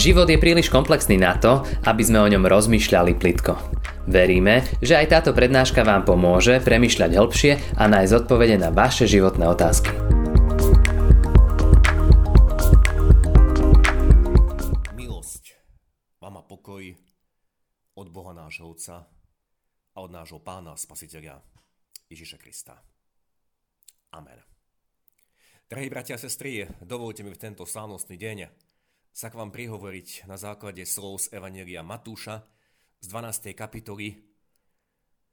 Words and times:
Život 0.00 0.32
je 0.32 0.40
príliš 0.40 0.72
komplexný 0.72 1.20
na 1.20 1.36
to, 1.36 1.60
aby 1.84 2.00
sme 2.00 2.24
o 2.24 2.30
ňom 2.32 2.48
rozmýšľali 2.48 3.20
plitko. 3.20 3.52
Veríme, 4.08 4.64
že 4.80 4.96
aj 4.96 5.12
táto 5.12 5.36
prednáška 5.36 5.84
vám 5.84 6.08
pomôže 6.08 6.56
premyšľať 6.64 7.20
hĺbšie 7.20 7.52
a 7.76 7.84
nájsť 7.84 8.24
odpovede 8.24 8.56
na 8.56 8.72
vaše 8.72 9.04
životné 9.04 9.44
otázky. 9.44 9.92
Milosť 14.96 15.60
vám 16.16 16.48
pokoj 16.48 16.96
od 17.92 18.06
Boha 18.08 18.32
nášho 18.32 18.72
Otca 18.72 19.04
a 19.04 19.98
od 20.00 20.08
nášho 20.08 20.40
Pána 20.40 20.80
Spasiteľa 20.80 21.44
Ježiša 22.08 22.40
Krista. 22.40 22.72
Amen. 24.16 24.40
Drahí 25.68 25.92
bratia 25.92 26.16
a 26.16 26.22
sestry, 26.24 26.64
dovolte 26.88 27.20
mi 27.20 27.36
v 27.36 27.42
tento 27.52 27.68
slávnostný 27.68 28.16
deň 28.16 28.69
sa 29.10 29.28
k 29.28 29.38
vám 29.38 29.50
prihovoriť 29.50 30.30
na 30.30 30.38
základe 30.38 30.86
slov 30.86 31.26
z 31.26 31.34
Evanelia 31.34 31.82
Matúša 31.82 32.46
z 33.02 33.06
12. 33.10 33.52
kapitoly, 33.58 34.16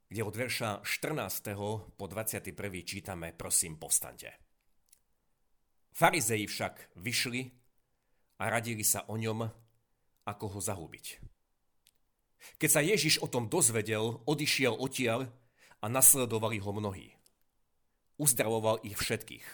kde 0.08 0.22
od 0.24 0.34
verša 0.34 0.82
14. 0.82 1.54
po 1.94 2.04
21. 2.10 2.54
čítame 2.82 3.30
Prosím, 3.36 3.78
povstante. 3.78 4.34
Farizei 5.92 6.46
však 6.46 6.98
vyšli 6.98 7.50
a 8.38 8.44
radili 8.50 8.86
sa 8.86 9.06
o 9.10 9.18
ňom, 9.18 9.46
ako 10.26 10.44
ho 10.58 10.60
zahubiť. 10.62 11.06
Keď 12.56 12.70
sa 12.70 12.80
Ježiš 12.84 13.18
o 13.18 13.26
tom 13.26 13.50
dozvedel, 13.50 14.22
odišiel 14.24 14.78
odtiaľ 14.78 15.26
a 15.82 15.86
nasledovali 15.90 16.62
ho 16.62 16.70
mnohí. 16.70 17.08
Uzdravoval 18.18 18.82
ich 18.82 18.98
všetkých 18.98 19.46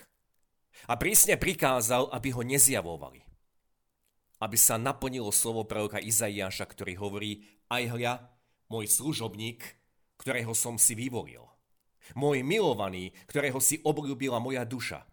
a 0.88 0.94
prísne 1.00 1.40
prikázal, 1.40 2.12
aby 2.12 2.28
ho 2.32 2.42
nezjavovali. 2.44 3.33
Aby 4.42 4.58
sa 4.58 4.80
naplnilo 4.80 5.30
slovo 5.30 5.62
proroka 5.66 6.02
Izaiáša, 6.02 6.66
ktorý 6.66 6.98
hovorí, 6.98 7.46
aj 7.70 7.82
hľa, 7.94 8.14
môj 8.68 8.90
služobník, 8.90 9.62
ktorého 10.18 10.52
som 10.56 10.78
si 10.80 10.96
vyvolil. 10.98 11.46
Môj 12.12 12.44
milovaný, 12.44 13.16
ktorého 13.30 13.58
si 13.62 13.80
obľúbila 13.80 14.36
moja 14.42 14.66
duša. 14.68 15.08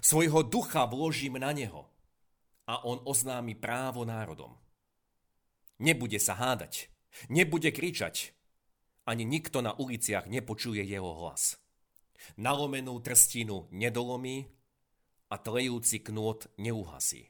Svojho 0.00 0.44
ducha 0.44 0.84
vložím 0.84 1.40
na 1.40 1.52
neho 1.52 1.88
a 2.64 2.80
on 2.84 3.00
oznámi 3.04 3.56
právo 3.56 4.04
národom. 4.08 4.56
Nebude 5.80 6.16
sa 6.16 6.36
hádať, 6.36 6.88
nebude 7.28 7.68
kričať, 7.68 8.32
ani 9.04 9.28
nikto 9.28 9.60
na 9.60 9.76
uliciach 9.76 10.28
nepočuje 10.28 10.80
jeho 10.80 11.12
hlas. 11.20 11.60
Nalomenú 12.40 12.96
trstinu 13.04 13.68
nedolomí 13.68 14.48
a 15.28 15.36
tlejúci 15.36 16.00
knôt 16.00 16.48
neuhasí, 16.56 17.28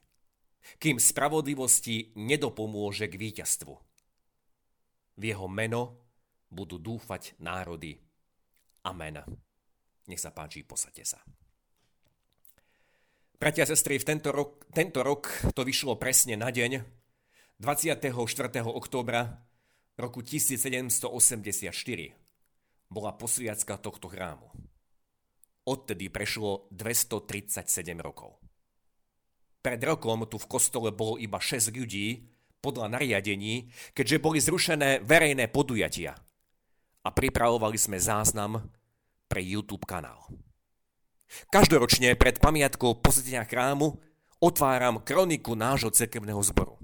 kým 0.81 0.97
spravodlivosti 1.01 2.15
nedopomôže 2.17 3.09
k 3.09 3.15
víťazstvu. 3.19 3.75
V 5.15 5.23
jeho 5.23 5.47
meno 5.47 6.01
budú 6.51 6.79
dúfať 6.79 7.39
národy. 7.39 7.99
Amen. 8.85 9.23
Nech 10.07 10.21
sa 10.21 10.31
páči, 10.35 10.63
posadte 10.67 11.07
sa. 11.07 11.23
Bratia 13.41 13.67
a 13.67 13.71
sestry, 13.71 14.01
v 14.01 14.07
tento 14.09 14.33
rok, 14.33 14.65
tento 14.73 15.05
rok 15.05 15.29
to 15.53 15.67
vyšlo 15.67 16.01
presne 16.01 16.39
na 16.39 16.49
deň 16.49 16.81
24. 17.61 18.09
októbra 18.65 19.43
roku 20.01 20.25
1784 20.25 21.13
bola 22.91 23.11
posviacka 23.15 23.75
tohto 23.79 24.07
chrámu. 24.09 24.49
Odtedy 25.65 26.13
prešlo 26.13 26.69
237 26.71 28.01
rokov. 28.01 28.37
Pred 29.65 29.81
rokom 29.89 30.29
tu 30.29 30.37
v 30.37 30.45
kostole 30.45 30.93
bolo 30.93 31.17
iba 31.17 31.41
6 31.41 31.73
ľudí 31.73 32.29
podľa 32.61 33.01
nariadení, 33.01 33.73
keďže 33.97 34.21
boli 34.21 34.37
zrušené 34.37 35.01
verejné 35.01 35.49
podujatia 35.49 36.13
a 37.05 37.09
pripravovali 37.09 37.81
sme 37.81 37.97
záznam 37.97 38.61
pre 39.25 39.41
YouTube 39.41 39.89
kanál. 39.89 40.29
Každoročne 41.49 42.13
pred 42.21 42.37
pamiatkou 42.45 43.01
posvetenia 43.01 43.49
chrámu 43.49 43.97
otváram 44.41 45.01
kroniku 45.01 45.57
nášho 45.57 45.89
cerkevného 45.89 46.45
zboru. 46.45 46.77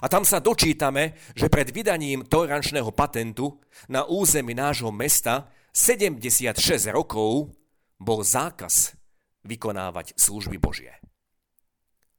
A 0.00 0.08
tam 0.08 0.28
sa 0.28 0.44
dočítame, 0.44 1.16
že 1.32 1.48
pred 1.48 1.72
vydaním 1.72 2.24
tolerančného 2.24 2.92
patentu 2.92 3.60
na 3.88 4.04
území 4.04 4.52
nášho 4.52 4.92
mesta 4.92 5.48
76 5.72 6.60
rokov 6.92 7.52
bol 7.96 8.20
zákaz 8.20 8.96
vykonávať 9.44 10.16
služby 10.16 10.56
Božie. 10.60 11.03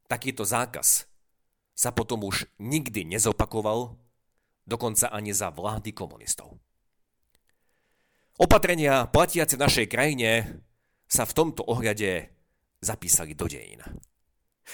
Takýto 0.06 0.46
zákaz 0.46 1.10
sa 1.76 1.90
potom 1.90 2.24
už 2.24 2.46
nikdy 2.62 3.04
nezopakoval, 3.04 3.98
dokonca 4.64 5.10
ani 5.10 5.34
za 5.34 5.50
vlády 5.50 5.92
komunistov. 5.92 6.58
Opatrenia 8.38 9.08
platiace 9.10 9.58
v 9.58 9.64
našej 9.66 9.86
krajine 9.90 10.62
sa 11.10 11.26
v 11.26 11.34
tomto 11.36 11.62
ohľade 11.66 12.30
zapísali 12.82 13.34
do 13.34 13.50
dejín. 13.50 13.82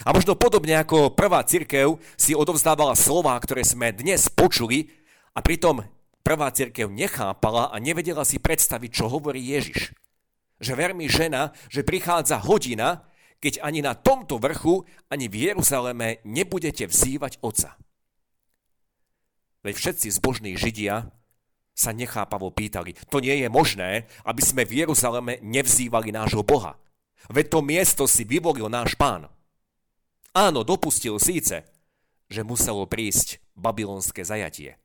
A 0.02 0.08
možno 0.12 0.36
podobne 0.36 0.80
ako 0.80 1.12
prvá 1.12 1.44
cirkev 1.44 2.00
si 2.16 2.32
odovzdávala 2.32 2.96
slova, 2.96 3.36
ktoré 3.36 3.60
sme 3.60 3.92
dnes 3.92 4.32
počuli 4.32 4.88
a 5.36 5.44
pritom 5.44 5.84
prvá 6.24 6.48
cirkev 6.50 6.88
nechápala 6.88 7.68
a 7.68 7.76
nevedela 7.76 8.24
si 8.24 8.40
predstaviť, 8.40 8.90
čo 8.90 9.12
hovorí 9.12 9.52
Ježiš 9.52 9.92
že 10.62 10.78
ver 10.78 10.94
mi 10.94 11.10
žena, 11.10 11.50
že 11.66 11.82
prichádza 11.82 12.38
hodina, 12.38 13.02
keď 13.42 13.58
ani 13.66 13.82
na 13.82 13.98
tomto 13.98 14.38
vrchu, 14.38 14.86
ani 15.10 15.26
v 15.26 15.50
Jeruzaleme 15.50 16.22
nebudete 16.22 16.86
vzývať 16.86 17.42
Otca. 17.42 17.74
Veď 19.66 19.74
všetci 19.74 20.08
zbožní 20.14 20.54
Židia 20.54 21.10
sa 21.74 21.90
nechápavo 21.90 22.54
pýtali, 22.54 22.94
to 23.10 23.18
nie 23.18 23.42
je 23.42 23.48
možné, 23.50 24.06
aby 24.22 24.42
sme 24.44 24.62
v 24.62 24.86
Jeruzaleme 24.86 25.42
nevzývali 25.42 26.14
nášho 26.14 26.46
Boha. 26.46 26.78
Veď 27.30 27.58
to 27.58 27.60
miesto 27.66 28.04
si 28.06 28.22
vyvolil 28.22 28.70
náš 28.70 28.94
pán. 28.94 29.26
Áno, 30.32 30.62
dopustil 30.62 31.18
síce, 31.18 31.66
že 32.30 32.46
muselo 32.46 32.86
prísť 32.86 33.42
babylonské 33.58 34.24
zajatie, 34.24 34.78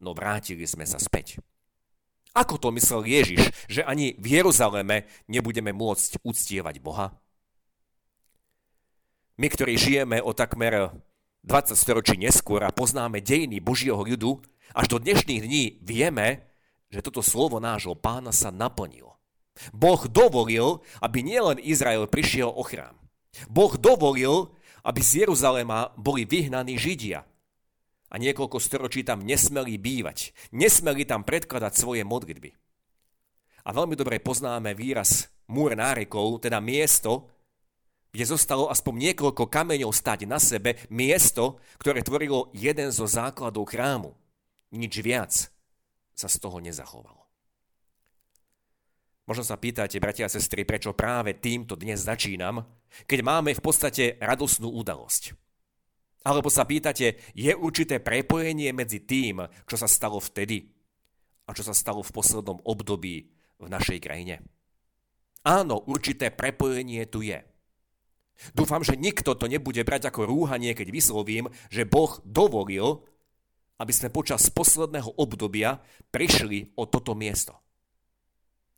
no 0.00 0.16
vrátili 0.16 0.64
sme 0.64 0.88
sa 0.88 0.96
späť. 0.98 1.38
Ako 2.32 2.56
to 2.56 2.72
myslel 2.72 3.04
Ježiš, 3.04 3.52
že 3.68 3.84
ani 3.84 4.16
v 4.16 4.40
Jeruzaleme 4.40 5.04
nebudeme 5.28 5.76
môcť 5.76 6.24
uctievať 6.24 6.80
Boha? 6.80 7.12
My, 9.42 9.50
ktorí 9.50 9.74
žijeme 9.74 10.22
o 10.22 10.30
takmer 10.30 10.94
20 11.42 11.74
storočí 11.74 12.14
neskôr 12.14 12.62
a 12.62 12.70
poznáme 12.70 13.18
dejiny 13.18 13.58
Božieho 13.58 13.98
ľudu, 13.98 14.38
až 14.70 14.86
do 14.86 15.02
dnešných 15.02 15.42
dní 15.42 15.64
vieme, 15.82 16.46
že 16.94 17.02
toto 17.02 17.26
slovo 17.26 17.58
nášho 17.58 17.98
pána 17.98 18.30
sa 18.30 18.54
naplnilo. 18.54 19.18
Boh 19.74 19.98
dovolil, 20.06 20.78
aby 21.02 21.26
nielen 21.26 21.58
Izrael 21.58 22.06
prišiel 22.06 22.54
o 22.54 22.62
chrám. 22.62 22.94
Boh 23.50 23.74
dovolil, 23.74 24.54
aby 24.86 25.02
z 25.02 25.26
Jeruzalema 25.26 25.90
boli 25.98 26.22
vyhnaní 26.22 26.78
Židia, 26.78 27.26
a 28.12 28.14
niekoľko 28.22 28.62
storočí 28.62 29.02
tam 29.02 29.26
nesmeli 29.26 29.74
bývať. 29.74 30.36
Nesmeli 30.54 31.02
tam 31.02 31.26
predkladať 31.26 31.72
svoje 31.74 32.06
modlitby. 32.06 32.54
A 33.66 33.74
veľmi 33.74 33.98
dobre 33.98 34.22
poznáme 34.22 34.70
výraz 34.76 35.32
múr 35.50 35.74
nárekov, 35.74 36.44
teda 36.46 36.62
miesto, 36.62 37.31
kde 38.12 38.24
zostalo 38.28 38.68
aspoň 38.68 39.10
niekoľko 39.10 39.48
kameňov 39.48 39.90
stať 39.90 40.28
na 40.28 40.36
sebe, 40.36 40.76
miesto, 40.92 41.56
ktoré 41.80 42.04
tvorilo 42.04 42.52
jeden 42.52 42.92
zo 42.92 43.08
základov 43.08 43.72
chrámu. 43.72 44.12
Nič 44.72 45.00
viac 45.00 45.32
sa 46.12 46.28
z 46.28 46.36
toho 46.36 46.60
nezachovalo. 46.60 47.24
Možno 49.24 49.48
sa 49.48 49.56
pýtate, 49.56 49.96
bratia 49.96 50.28
a 50.28 50.32
sestry, 50.32 50.68
prečo 50.68 50.92
práve 50.92 51.38
týmto 51.40 51.72
dnes 51.72 52.04
začínam, 52.04 52.60
keď 53.08 53.18
máme 53.24 53.56
v 53.56 53.64
podstate 53.64 54.20
radosnú 54.20 54.68
udalosť. 54.68 55.32
Alebo 56.22 56.52
sa 56.52 56.68
pýtate, 56.68 57.18
je 57.34 57.50
určité 57.54 57.98
prepojenie 57.98 58.70
medzi 58.76 59.02
tým, 59.02 59.42
čo 59.66 59.74
sa 59.80 59.88
stalo 59.88 60.20
vtedy 60.22 60.70
a 61.48 61.50
čo 61.54 61.66
sa 61.66 61.74
stalo 61.74 62.04
v 62.04 62.14
poslednom 62.14 62.62
období 62.62 63.26
v 63.58 63.66
našej 63.66 63.98
krajine? 64.04 64.42
Áno, 65.42 65.82
určité 65.90 66.30
prepojenie 66.30 67.02
tu 67.10 67.26
je. 67.26 67.42
Dúfam, 68.50 68.82
že 68.82 68.98
nikto 68.98 69.38
to 69.38 69.46
nebude 69.46 69.78
brať 69.86 70.10
ako 70.10 70.26
rúhanie, 70.26 70.74
keď 70.74 70.90
vyslovím, 70.90 71.46
že 71.70 71.86
Boh 71.86 72.18
dovolil, 72.26 73.06
aby 73.78 73.92
sme 73.94 74.10
počas 74.10 74.50
posledného 74.50 75.14
obdobia 75.14 75.78
prišli 76.10 76.74
o 76.74 76.86
toto 76.86 77.14
miesto. 77.14 77.54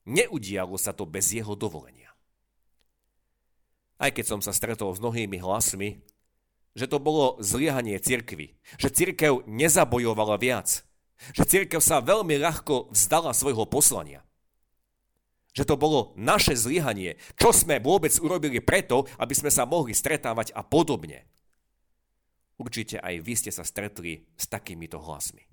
Neudialo 0.04 0.76
sa 0.76 0.92
to 0.92 1.08
bez 1.08 1.32
jeho 1.32 1.56
dovolenia. 1.56 2.12
Aj 3.96 4.12
keď 4.12 4.36
som 4.36 4.40
sa 4.44 4.52
stretol 4.52 4.92
s 4.92 5.00
mnohými 5.00 5.40
hlasmi, 5.40 6.04
že 6.74 6.90
to 6.90 6.98
bolo 6.98 7.38
zlyhanie 7.40 7.96
cirkvy. 8.02 8.58
Že 8.76 8.88
cirkev 8.90 9.32
nezabojovala 9.46 10.36
viac. 10.42 10.82
Že 11.32 11.42
cirkev 11.46 11.80
sa 11.80 12.02
veľmi 12.02 12.34
ľahko 12.36 12.90
vzdala 12.90 13.30
svojho 13.30 13.64
poslania. 13.70 14.26
Že 15.54 15.64
to 15.70 15.74
bolo 15.78 16.10
naše 16.18 16.58
zlyhanie. 16.58 17.14
Čo 17.38 17.54
sme 17.54 17.78
vôbec 17.78 18.10
urobili 18.18 18.58
preto, 18.58 19.06
aby 19.22 19.34
sme 19.38 19.54
sa 19.54 19.62
mohli 19.62 19.94
stretávať 19.94 20.50
a 20.50 20.66
podobne. 20.66 21.22
Určite 22.58 22.98
aj 22.98 23.14
vy 23.22 23.34
ste 23.38 23.50
sa 23.54 23.62
stretli 23.62 24.26
s 24.34 24.50
takýmito 24.50 24.98
hlasmi. 24.98 25.46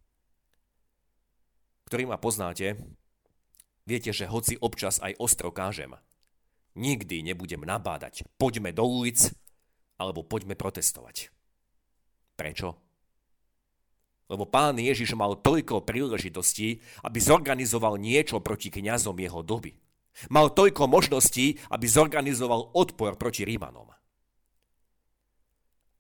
Ktorý 1.86 2.10
ma 2.10 2.18
poznáte, 2.18 2.82
viete, 3.86 4.10
že 4.10 4.30
hoci 4.30 4.58
občas 4.58 4.98
aj 5.02 5.18
ostro 5.22 5.54
kážem, 5.54 5.98
nikdy 6.74 7.22
nebudem 7.26 7.62
nabádať, 7.62 8.26
poďme 8.38 8.74
do 8.74 8.86
ulic, 8.86 9.34
alebo 10.02 10.26
poďme 10.26 10.58
protestovať. 10.58 11.30
Prečo? 12.38 12.74
Lebo 14.32 14.48
pán 14.48 14.80
Ježiš 14.80 15.14
mal 15.14 15.36
toľko 15.36 15.84
príležitostí, 15.84 16.80
aby 17.04 17.20
zorganizoval 17.20 18.00
niečo 18.00 18.40
proti 18.40 18.72
kňazom 18.72 19.20
jeho 19.20 19.44
doby. 19.44 19.76
Mal 20.30 20.52
toľko 20.52 20.92
možností, 20.92 21.58
aby 21.72 21.86
zorganizoval 21.88 22.76
odpor 22.76 23.16
proti 23.16 23.48
Rímanom. 23.48 23.92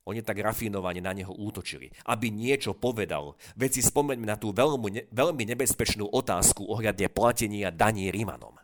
Oni 0.01 0.25
tak 0.25 0.41
rafinovane 0.41 0.97
na 0.97 1.13
neho 1.13 1.29
útočili, 1.29 1.93
aby 2.09 2.33
niečo 2.33 2.73
povedal. 2.73 3.37
Veď 3.53 3.79
si 3.79 3.81
spomeňme 3.85 4.25
na 4.25 4.33
tú 4.33 4.49
veľmi, 4.49 4.89
ne, 4.89 5.03
veľmi 5.13 5.43
nebezpečnú 5.53 6.09
otázku 6.09 6.65
ohľadne 6.65 7.05
platenia 7.13 7.69
daní 7.69 8.09
Rímanom. 8.09 8.57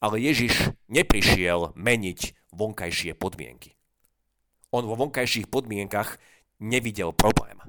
Ale 0.00 0.16
Ježiš 0.16 0.72
neprišiel 0.88 1.76
meniť 1.76 2.50
vonkajšie 2.56 3.12
podmienky. 3.20 3.76
On 4.72 4.84
vo 4.84 4.96
vonkajších 4.96 5.52
podmienkach 5.52 6.16
nevidel 6.56 7.12
problém. 7.12 7.60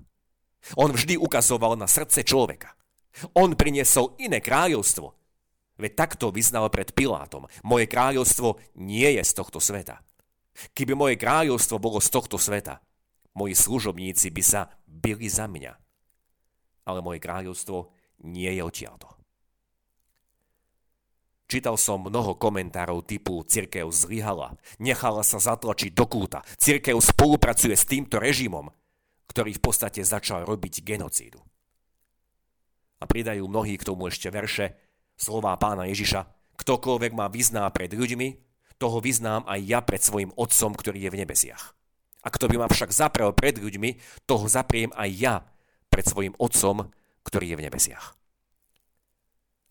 On 0.79 0.91
vždy 0.91 1.19
ukazoval 1.19 1.75
na 1.75 1.91
srdce 1.91 2.23
človeka. 2.23 2.75
On 3.35 3.51
priniesol 3.51 4.15
iné 4.19 4.39
kráľovstvo. 4.39 5.16
Veď 5.77 5.91
takto 5.93 6.33
vyznal 6.33 6.67
pred 6.73 6.89
Pilátom. 6.91 7.45
Moje 7.61 7.85
kráľovstvo 7.85 8.57
nie 8.81 9.07
je 9.17 9.23
z 9.23 9.31
tohto 9.37 9.61
sveta. 9.61 10.01
Keby 10.73 10.97
moje 10.97 11.15
kráľovstvo 11.21 11.77
bolo 11.77 12.01
z 12.01 12.09
tohto 12.09 12.41
sveta, 12.41 12.81
moji 13.37 13.53
služobníci 13.53 14.33
by 14.33 14.43
sa 14.43 14.73
byli 14.89 15.29
za 15.29 15.45
mňa. 15.45 15.73
Ale 16.89 16.99
moje 17.05 17.21
kráľovstvo 17.21 17.93
nie 18.25 18.49
je 18.49 18.61
odtiaľto. 18.65 19.13
Čítal 21.47 21.79
som 21.79 22.03
mnoho 22.03 22.35
komentárov 22.35 23.07
typu 23.07 23.39
Cirkev 23.47 23.87
zlyhala, 23.93 24.59
nechala 24.83 25.23
sa 25.23 25.39
zatlačiť 25.39 25.95
do 25.95 26.03
kúta, 26.03 26.43
Cirkev 26.59 26.99
spolupracuje 26.99 27.71
s 27.71 27.87
týmto 27.87 28.19
režimom, 28.19 28.67
ktorý 29.31 29.55
v 29.55 29.63
podstate 29.63 30.03
začal 30.03 30.43
robiť 30.43 30.83
genocídu. 30.83 31.39
A 32.99 33.05
pridajú 33.07 33.47
mnohí 33.47 33.79
k 33.79 33.87
tomu 33.87 34.11
ešte 34.11 34.27
verše, 34.27 34.75
slová 35.17 35.57
pána 35.57 35.89
Ježiša, 35.89 36.29
ktokoľvek 36.61 37.11
ma 37.17 37.27
vyzná 37.27 37.65
pred 37.73 37.91
ľuďmi, 37.91 38.47
toho 38.77 39.01
vyznám 39.01 39.43
aj 39.49 39.59
ja 39.65 39.79
pred 39.81 40.01
svojim 40.01 40.29
Otcom, 40.37 40.77
ktorý 40.77 41.09
je 41.09 41.11
v 41.13 41.19
nebesiach. 41.25 41.73
A 42.21 42.27
kto 42.29 42.45
by 42.45 42.61
ma 42.61 42.67
však 42.69 42.93
zaprel 42.93 43.33
pred 43.33 43.57
ľuďmi, 43.57 44.23
toho 44.29 44.45
zapriem 44.45 44.93
aj 44.93 45.09
ja 45.17 45.35
pred 45.89 46.05
svojim 46.05 46.37
Otcom, 46.37 46.93
ktorý 47.25 47.53
je 47.53 47.57
v 47.57 47.65
nebesiach. 47.65 48.13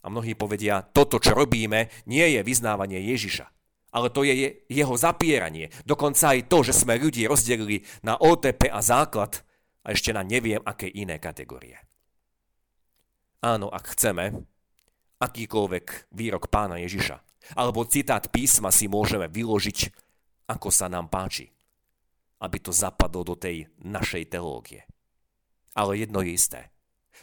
A 0.03 0.11
mnohí 0.11 0.39
povedia, 0.39 0.87
toto, 0.87 1.19
čo 1.19 1.35
robíme, 1.35 1.91
nie 2.07 2.27
je 2.39 2.41
vyznávanie 2.47 3.03
Ježiša, 3.11 3.47
ale 3.91 4.11
to 4.11 4.23
je 4.23 4.63
jeho 4.71 4.95
zapieranie. 4.95 5.71
Dokonca 5.83 6.35
aj 6.35 6.47
to, 6.47 6.63
že 6.63 6.75
sme 6.75 6.99
ľudí 6.99 7.27
rozdelili 7.27 7.83
na 8.07 8.15
OTP 8.15 8.71
a 8.71 8.79
základ 8.83 9.43
a 9.83 9.95
ešte 9.95 10.15
na 10.15 10.23
neviem 10.23 10.63
aké 10.63 10.87
iné 10.91 11.19
kategórie. 11.19 11.79
Áno, 13.43 13.71
ak 13.71 13.95
chceme, 13.95 14.47
akýkoľvek 15.23 16.13
výrok 16.13 16.49
pána 16.53 16.81
Ježiša 16.83 17.27
alebo 17.55 17.87
citát 17.87 18.27
písma 18.27 18.75
si 18.75 18.91
môžeme 18.91 19.31
vyložiť, 19.31 19.95
ako 20.51 20.69
sa 20.75 20.91
nám 20.91 21.07
páči, 21.07 21.47
aby 22.43 22.59
to 22.59 22.75
zapadlo 22.75 23.23
do 23.23 23.39
tej 23.39 23.71
našej 23.79 24.35
teológie. 24.35 24.83
Ale 25.77 26.01
jedno 26.03 26.25
je 26.25 26.33
isté. 26.35 26.61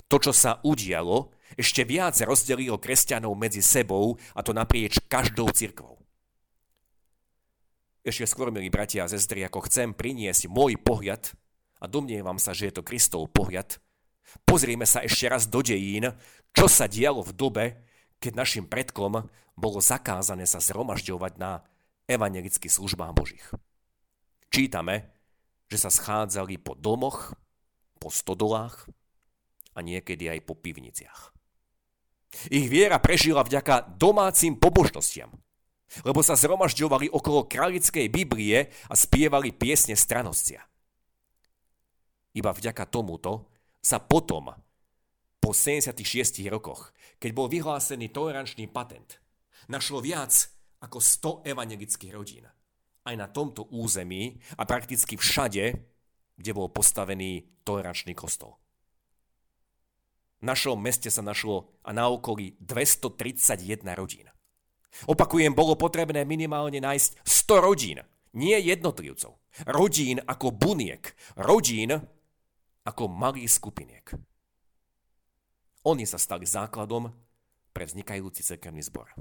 To, 0.08 0.18
čo 0.22 0.32
sa 0.32 0.64
udialo, 0.64 1.36
ešte 1.60 1.84
viac 1.84 2.16
rozdelilo 2.24 2.80
kresťanov 2.80 3.36
medzi 3.36 3.62
sebou 3.62 4.16
a 4.34 4.40
to 4.42 4.56
naprieč 4.56 4.98
každou 5.06 5.52
cirkvou. 5.52 6.00
Ešte 8.04 8.28
skôr, 8.28 8.52
milí 8.52 8.68
bratia 8.68 9.08
a 9.08 9.12
sestry, 9.12 9.48
ako 9.48 9.64
chcem 9.70 9.96
priniesť 9.96 10.52
môj 10.52 10.76
pohľad, 10.82 11.36
a 11.84 11.86
domnievam 11.88 12.40
sa, 12.40 12.56
že 12.56 12.72
je 12.72 12.80
to 12.80 12.84
Kristov 12.84 13.32
pohľad, 13.32 13.80
pozrieme 14.48 14.88
sa 14.88 15.04
ešte 15.04 15.28
raz 15.28 15.48
do 15.48 15.60
dejín, 15.60 16.12
čo 16.54 16.66
sa 16.70 16.86
dialo 16.86 17.26
v 17.26 17.34
dobe, 17.34 17.66
keď 18.22 18.32
našim 18.40 18.66
predkom 18.70 19.28
bolo 19.54 19.80
zakázané 19.82 20.48
sa 20.48 20.62
zhromažďovať 20.62 21.34
na 21.38 21.66
evangelických 22.08 22.72
službách 22.72 23.12
Božích. 23.14 23.46
Čítame, 24.54 25.10
že 25.68 25.82
sa 25.82 25.90
schádzali 25.90 26.62
po 26.62 26.78
domoch, 26.78 27.34
po 27.98 28.14
stodolách 28.14 28.86
a 29.74 29.82
niekedy 29.82 30.30
aj 30.30 30.40
po 30.46 30.54
pivniciach. 30.54 31.34
Ich 32.50 32.66
viera 32.70 32.98
prežila 32.98 33.46
vďaka 33.46 33.98
domácim 33.98 34.58
pobožnostiam, 34.58 35.30
lebo 36.02 36.26
sa 36.26 36.34
zhromažďovali 36.34 37.14
okolo 37.14 37.46
králickej 37.46 38.10
Biblie 38.10 38.74
a 38.90 38.94
spievali 38.98 39.54
piesne 39.54 39.94
stranoscia. 39.94 40.62
Iba 42.34 42.50
vďaka 42.50 42.90
tomuto 42.90 43.54
sa 43.78 44.02
potom 44.02 44.50
po 45.44 45.52
76 45.52 46.40
rokoch, 46.48 46.96
keď 47.20 47.32
bol 47.36 47.52
vyhlásený 47.52 48.16
tolerančný 48.16 48.72
patent, 48.72 49.20
našlo 49.68 50.00
viac 50.00 50.32
ako 50.80 51.04
100 51.44 51.52
evangelických 51.52 52.16
rodín. 52.16 52.48
Aj 53.04 53.16
na 53.20 53.28
tomto 53.28 53.68
území 53.68 54.40
a 54.56 54.64
prakticky 54.64 55.20
všade, 55.20 55.76
kde 56.40 56.52
bol 56.56 56.72
postavený 56.72 57.60
tolerančný 57.68 58.16
kostol. 58.16 58.56
V 60.40 60.48
našom 60.48 60.80
meste 60.80 61.12
sa 61.12 61.20
našlo 61.20 61.76
a 61.84 61.92
na 61.92 62.08
okolí 62.08 62.56
231 62.64 63.84
rodín. 64.00 64.32
Opakujem, 65.12 65.52
bolo 65.52 65.76
potrebné 65.76 66.24
minimálne 66.24 66.80
nájsť 66.80 67.20
100 67.28 67.68
rodín, 67.68 68.00
nie 68.32 68.56
jednotlivcov. 68.64 69.36
Rodín 69.68 70.24
ako 70.24 70.56
buniek, 70.56 71.12
rodín 71.36 72.00
ako 72.88 73.12
malých 73.12 73.52
skupiniek. 73.52 74.08
Oni 75.84 76.08
sa 76.08 76.16
stali 76.16 76.48
základom 76.48 77.12
pre 77.76 77.84
vznikajúci 77.84 78.40
cirkevný 78.40 78.80
zbor. 78.88 79.12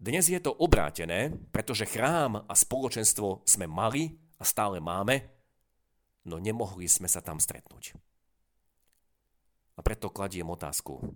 Dnes 0.00 0.24
je 0.24 0.40
to 0.40 0.56
obrátené, 0.56 1.36
pretože 1.52 1.84
chrám 1.84 2.48
a 2.48 2.54
spoločenstvo 2.56 3.44
sme 3.44 3.68
mali 3.68 4.16
a 4.40 4.44
stále 4.44 4.80
máme, 4.80 5.28
no 6.24 6.40
nemohli 6.40 6.88
sme 6.88 7.08
sa 7.12 7.20
tam 7.20 7.36
stretnúť. 7.36 7.92
A 9.76 9.80
preto 9.84 10.08
kladiem 10.08 10.48
otázku. 10.48 11.12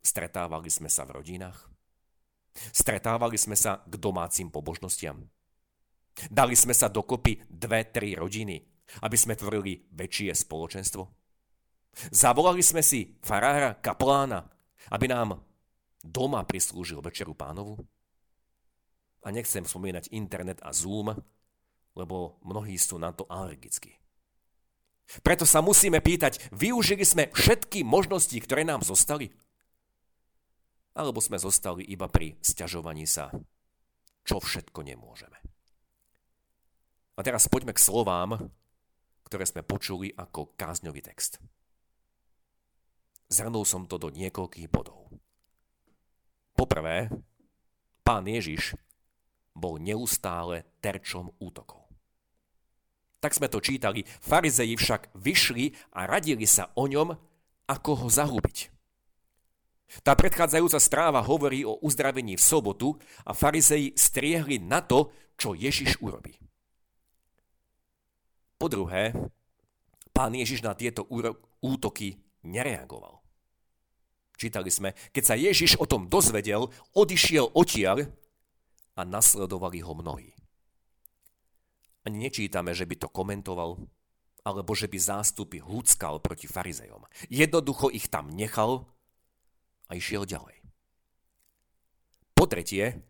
Stretávali 0.00 0.72
sme 0.72 0.88
sa 0.88 1.04
v 1.04 1.20
rodinách? 1.20 1.68
Stretávali 2.72 3.36
sme 3.36 3.54
sa 3.58 3.84
k 3.84 3.94
domácim 4.00 4.48
pobožnostiam? 4.48 5.28
Dali 6.32 6.56
sme 6.56 6.72
sa 6.72 6.88
dokopy 6.88 7.44
dve, 7.52 7.84
tri 7.92 8.16
rodiny, 8.16 8.64
aby 9.04 9.16
sme 9.18 9.36
tvorili 9.36 9.86
väčšie 9.92 10.32
spoločenstvo? 10.32 11.27
Zavolali 12.14 12.62
sme 12.62 12.82
si 12.84 13.18
farára, 13.20 13.74
kaplána, 13.78 14.46
aby 14.94 15.10
nám 15.10 15.42
doma 16.02 16.46
prislúžil 16.46 17.02
večeru 17.02 17.34
pánovu. 17.34 17.78
A 19.26 19.34
nechcem 19.34 19.66
spomínať 19.66 20.14
internet 20.14 20.62
a 20.62 20.70
Zoom, 20.70 21.10
lebo 21.98 22.38
mnohí 22.46 22.78
sú 22.78 22.96
na 23.02 23.10
to 23.10 23.26
alergickí. 23.26 23.98
Preto 25.24 25.48
sa 25.48 25.64
musíme 25.64 25.98
pýtať, 25.98 26.52
využili 26.54 27.02
sme 27.02 27.32
všetky 27.32 27.82
možnosti, 27.82 28.36
ktoré 28.44 28.62
nám 28.62 28.84
zostali? 28.84 29.32
Alebo 30.92 31.18
sme 31.18 31.40
zostali 31.40 31.82
iba 31.88 32.06
pri 32.06 32.36
sťažovaní 32.44 33.08
sa, 33.08 33.32
čo 34.22 34.36
všetko 34.38 34.84
nemôžeme? 34.84 35.38
A 37.18 37.20
teraz 37.26 37.50
poďme 37.50 37.74
k 37.74 37.82
slovám, 37.82 38.52
ktoré 39.26 39.44
sme 39.48 39.66
počuli 39.66 40.14
ako 40.14 40.54
kázňový 40.54 41.02
text. 41.02 41.42
Zhrnul 43.28 43.68
som 43.68 43.84
to 43.84 44.00
do 44.00 44.08
niekoľkých 44.08 44.68
bodov. 44.72 45.12
Poprvé, 46.56 47.12
pán 48.00 48.24
Ježiš 48.24 48.72
bol 49.52 49.76
neustále 49.76 50.64
terčom 50.80 51.36
útokov. 51.36 51.84
Tak 53.18 53.34
sme 53.34 53.50
to 53.50 53.60
čítali, 53.60 54.06
farizeji 54.22 54.78
však 54.78 55.12
vyšli 55.12 55.74
a 55.92 56.08
radili 56.08 56.46
sa 56.48 56.70
o 56.78 56.88
ňom, 56.88 57.12
ako 57.68 57.90
ho 58.06 58.08
zahubiť. 58.08 58.72
Tá 60.04 60.12
predchádzajúca 60.14 60.78
správa 60.78 61.20
hovorí 61.24 61.64
o 61.64 61.80
uzdravení 61.80 62.36
v 62.36 62.44
sobotu 62.44 62.96
a 63.24 63.32
farizeji 63.32 63.96
striehli 63.96 64.60
na 64.60 64.84
to, 64.84 65.10
čo 65.34 65.56
Ježiš 65.56 65.98
urobí. 66.00 66.36
Po 68.58 68.66
druhé, 68.66 69.14
pán 70.12 70.34
Ježiš 70.34 70.62
na 70.62 70.74
tieto 70.74 71.06
útoky 71.62 72.20
nereagoval. 72.42 73.22
Čítali 74.38 74.70
sme, 74.70 74.94
keď 75.10 75.24
sa 75.26 75.34
Ježiš 75.34 75.82
o 75.82 75.86
tom 75.86 76.06
dozvedel, 76.06 76.70
odišiel 76.94 77.50
odtiaľ 77.58 78.06
a 78.94 79.02
nasledovali 79.02 79.82
ho 79.82 79.92
mnohí. 79.98 80.30
Ani 82.06 82.22
nečítame, 82.22 82.70
že 82.70 82.86
by 82.86 82.96
to 83.02 83.08
komentoval, 83.10 83.82
alebo 84.46 84.72
že 84.78 84.86
by 84.86 84.96
zástupy 84.96 85.58
húckal 85.58 86.22
proti 86.22 86.46
farizejom. 86.46 87.02
Jednoducho 87.26 87.90
ich 87.90 88.06
tam 88.06 88.30
nechal 88.30 88.86
a 89.90 89.98
išiel 89.98 90.22
ďalej. 90.22 90.62
Po 92.38 92.46
tretie, 92.46 93.02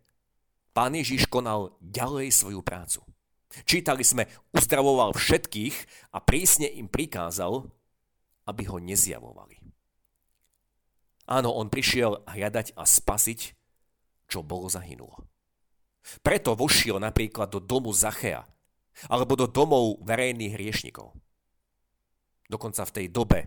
pán 0.73 0.97
Ježiš 0.97 1.29
konal 1.29 1.77
ďalej 1.85 2.33
svoju 2.33 2.65
prácu. 2.65 3.05
Čítali 3.69 4.05
sme, 4.05 4.29
uzdravoval 4.57 5.13
všetkých 5.13 5.77
a 6.17 6.19
prísne 6.25 6.69
im 6.73 6.89
prikázal, 6.89 7.69
aby 8.49 8.65
ho 8.73 8.81
nezjavovali. 8.81 9.61
Áno, 11.29 11.53
on 11.53 11.69
prišiel 11.69 12.25
hľadať 12.25 12.73
a 12.73 12.89
spasiť, 12.89 13.41
čo 14.25 14.41
bolo 14.41 14.73
zahynulo. 14.73 15.29
Preto 16.25 16.57
vošiel 16.57 16.97
napríklad 16.97 17.53
do 17.53 17.61
domu 17.61 17.93
Zachea, 17.93 18.49
alebo 19.13 19.37
do 19.37 19.45
domov 19.45 20.01
verejných 20.03 20.57
hriešnikov. 20.57 21.13
Dokonca 22.49 22.89
v 22.89 22.95
tej 22.97 23.07
dobe 23.13 23.41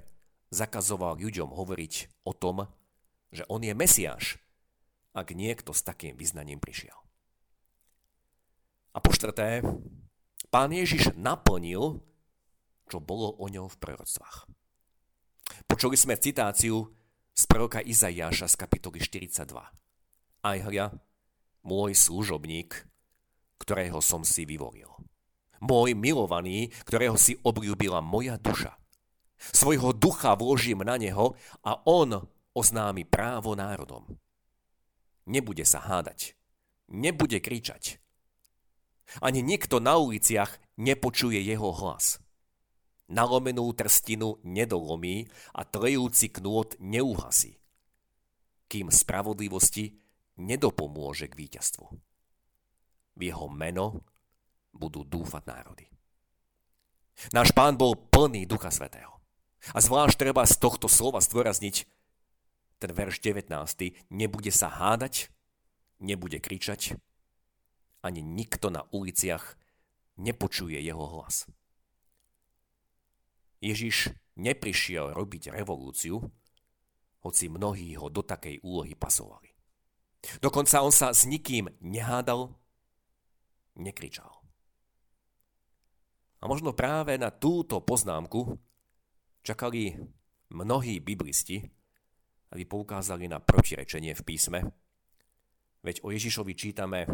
zakazoval 0.53 1.17
ľuďom 1.17 1.49
hovoriť 1.49 2.23
o 2.29 2.37
tom, 2.37 2.69
že 3.33 3.41
on 3.49 3.65
je 3.65 3.73
Mesiáš, 3.73 4.37
ak 5.17 5.33
niekto 5.33 5.73
s 5.73 5.81
takým 5.81 6.13
vyznaním 6.13 6.61
prišiel. 6.61 6.95
A 8.93 9.01
po 9.01 9.09
štvrté, 9.09 9.65
pán 10.53 10.69
Ježiš 10.69 11.15
naplnil, 11.17 12.03
čo 12.91 12.99
bolo 12.99 13.33
o 13.39 13.47
ňom 13.47 13.71
v 13.71 13.79
prorodstvách. 13.79 14.51
Počuli 15.67 15.97
sme 15.97 16.17
citáciu 16.17 16.89
z 17.33 17.43
proroka 17.45 17.81
Izaiáša 17.81 18.47
z 18.51 18.55
kapitoly 18.57 18.99
42. 19.01 19.45
Aj 20.41 20.57
hľa, 20.57 20.97
môj 21.65 21.93
služobník, 21.93 22.85
ktorého 23.61 24.01
som 24.01 24.25
si 24.25 24.45
vyvolil. 24.45 24.89
Môj 25.61 25.93
milovaný, 25.93 26.73
ktorého 26.89 27.13
si 27.21 27.37
obľúbila 27.45 28.01
moja 28.01 28.41
duša. 28.41 28.73
Svojho 29.37 29.93
ducha 29.93 30.33
vložím 30.33 30.81
na 30.81 30.97
neho 30.97 31.37
a 31.61 31.81
on 31.85 32.25
oznámi 32.53 33.05
právo 33.05 33.53
národom. 33.53 34.05
Nebude 35.29 35.65
sa 35.65 35.81
hádať, 35.85 36.33
nebude 36.89 37.37
kričať. 37.37 38.01
Ani 39.21 39.45
nikto 39.45 39.77
na 39.77 39.97
uliciach 40.01 40.57
nepočuje 40.77 41.37
jeho 41.41 41.69
hlas. 41.73 42.17
Nalomenú 43.11 43.75
trstinu 43.75 44.39
nedolomí 44.47 45.27
a 45.51 45.67
trejúci 45.67 46.31
knôt 46.31 46.79
neuhasí, 46.79 47.59
kým 48.71 48.87
spravodlivosti 48.87 49.99
nedopomôže 50.39 51.27
k 51.27 51.35
víťazstvu. 51.35 51.85
V 53.19 53.21
jeho 53.21 53.51
meno 53.51 54.07
budú 54.71 55.03
dúfať 55.03 55.43
národy. 55.43 55.91
Náš 57.35 57.51
pán 57.51 57.75
bol 57.75 57.93
plný 57.93 58.47
Ducha 58.47 58.71
Svetého. 58.71 59.19
A 59.75 59.79
zvlášť 59.83 60.17
treba 60.17 60.41
z 60.47 60.57
tohto 60.57 60.89
slova 60.89 61.21
zdôrazniť 61.21 61.85
ten 62.81 62.89
verš 62.89 63.21
19. 63.21 63.45
Nebude 64.09 64.49
sa 64.49 64.73
hádať, 64.73 65.29
nebude 66.01 66.41
kričať, 66.41 66.97
ani 68.01 68.25
nikto 68.25 68.73
na 68.73 68.89
uliciach 68.89 69.53
nepočuje 70.17 70.81
jeho 70.81 71.05
hlas. 71.05 71.45
Ježiš 73.61 74.09
neprišiel 74.41 75.13
robiť 75.13 75.53
revolúciu, 75.53 76.17
hoci 77.21 77.45
mnohí 77.47 77.93
ho 77.95 78.09
do 78.09 78.25
takej 78.25 78.65
úlohy 78.65 78.97
pasovali. 78.97 79.53
Dokonca 80.41 80.81
on 80.81 80.93
sa 80.93 81.13
s 81.13 81.29
nikým 81.29 81.69
nehádal, 81.81 82.49
nekričal. 83.77 84.41
A 86.41 86.49
možno 86.49 86.73
práve 86.73 87.21
na 87.21 87.29
túto 87.29 87.77
poznámku 87.85 88.57
čakali 89.45 89.93
mnohí 90.49 90.97
biblisti, 90.97 91.61
aby 92.51 92.65
poukázali 92.65 93.29
na 93.29 93.37
protirečenie 93.37 94.17
v 94.17 94.25
písme. 94.25 94.59
Veď 95.85 96.01
o 96.01 96.09
Ježišovi 96.09 96.53
čítame 96.57 97.05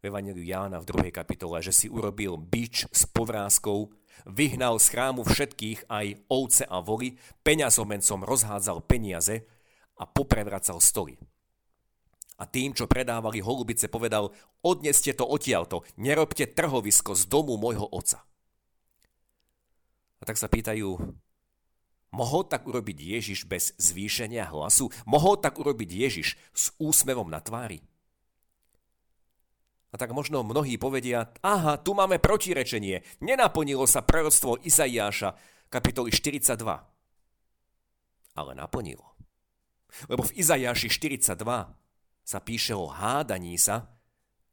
v 0.00 0.02
Evangeliu 0.04 0.44
Jána 0.44 0.80
v 0.80 1.08
2. 1.08 1.08
kapitole, 1.08 1.64
že 1.64 1.72
si 1.72 1.86
urobil 1.88 2.36
bič 2.36 2.84
s 2.92 3.08
povrázkou, 3.08 3.88
vyhnal 4.22 4.78
z 4.78 4.86
chrámu 4.94 5.26
všetkých, 5.26 5.90
aj 5.90 6.06
ovce 6.30 6.64
a 6.64 6.78
voly, 6.78 7.18
peňazomencom 7.42 8.22
rozhádzal 8.22 8.86
peniaze 8.86 9.44
a 9.98 10.06
poprevracal 10.06 10.78
stoly. 10.78 11.18
A 12.34 12.50
tým, 12.50 12.74
čo 12.74 12.90
predávali 12.90 13.38
holubice, 13.38 13.86
povedal, 13.86 14.34
odneste 14.62 15.14
to 15.14 15.22
odtiaľto, 15.22 15.86
nerobte 15.94 16.50
trhovisko 16.50 17.14
z 17.14 17.30
domu 17.30 17.54
môjho 17.54 17.86
oca. 17.86 18.26
A 20.18 20.22
tak 20.26 20.40
sa 20.40 20.50
pýtajú, 20.50 20.98
mohol 22.10 22.42
tak 22.50 22.66
urobiť 22.66 22.98
Ježiš 22.98 23.46
bez 23.46 23.70
zvýšenia 23.78 24.50
hlasu? 24.50 24.90
Mohol 25.06 25.38
tak 25.38 25.62
urobiť 25.62 25.90
Ježiš 25.90 26.34
s 26.50 26.74
úsmevom 26.82 27.30
na 27.30 27.38
tvári? 27.38 27.86
A 29.94 29.98
tak 29.98 30.10
možno 30.10 30.42
mnohí 30.42 30.74
povedia, 30.74 31.30
aha, 31.38 31.78
tu 31.78 31.94
máme 31.94 32.18
protirečenie. 32.18 33.06
Nenaplnilo 33.22 33.86
sa 33.86 34.02
proroctvo 34.02 34.58
Izaiáša, 34.66 35.38
kapitoly 35.70 36.10
42. 36.10 36.58
Ale 38.34 38.50
naplnilo. 38.58 39.14
Lebo 40.10 40.26
v 40.26 40.34
Izajáši 40.34 40.90
42 40.90 41.38
sa 42.26 42.38
píše 42.42 42.74
o 42.74 42.90
hádaní 42.90 43.54
sa 43.54 43.86